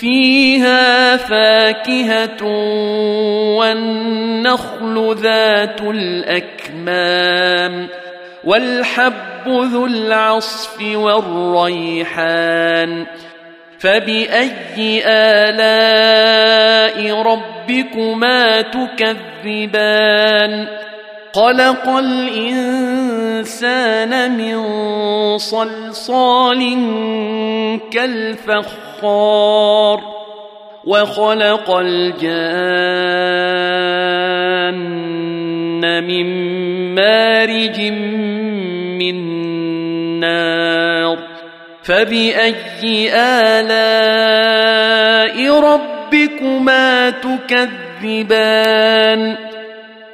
فيها 0.00 1.16
فاكهة 1.16 2.44
والنخل 3.58 5.16
ذات 5.22 5.80
الأكمام 5.80 7.88
والحب 8.44 9.48
ذو 9.48 9.86
العصف 9.86 10.82
والريحان 10.94 12.26
فبأي 13.78 15.02
آلاء 15.06 17.12
ربكما 17.22 18.62
تكذبان 18.62 20.66
خلق 21.32 21.88
الإنسان 21.88 23.32
من 24.36 24.58
صلصال 25.38 26.76
كالفخار 27.90 30.00
وخلق 30.84 31.70
الجان 31.70 32.50
من 36.04 36.26
مارج 36.94 37.80
من 38.98 39.16
نار 40.20 41.18
فبأي 41.82 43.10
آلاء 43.14 44.70
ربكما 45.60 47.10
تكذبان؟ 47.10 48.10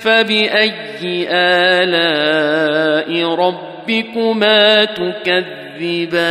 فبأي 0.00 1.28
آلاء 1.30 3.10
ربكما 3.34 4.84
تكذبان؟ 4.84 6.30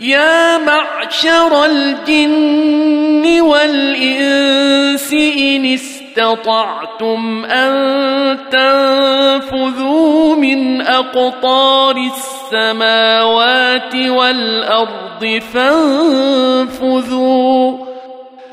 يا 0.00 0.58
معشر 0.58 1.64
الجن 1.64 3.40
والإنس 3.40 5.12
إن 5.12 5.64
استطعتم 5.64 7.44
أن 7.44 8.38
تنفذوا 8.50 10.36
من 10.36 10.80
أقطار 10.80 11.96
السماوات 11.96 13.94
والأرض 13.94 15.40
فانفذوا. 15.54 16.98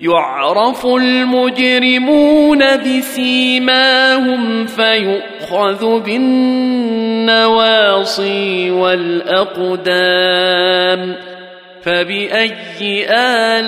يعرف 0.00 0.86
المجرمون 0.86 2.76
بسيماهم 2.76 4.66
فيؤخذ 4.66 6.00
بالنواصي 6.00 7.50
والأقدام 8.70 9.86
فبأي 11.82 13.06
آلاء 13.10 13.66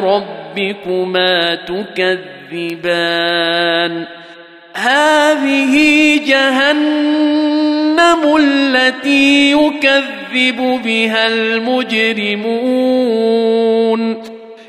ربكما 0.00 1.54
تكذبان؟ 1.54 2.94
هذه 4.74 5.76
جهنم 6.26 8.36
التي 8.38 9.52
يكذب 9.52 10.80
بها 10.84 11.26
المجرمون. 11.26 12.34